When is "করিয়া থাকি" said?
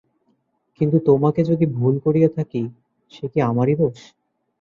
2.05-2.61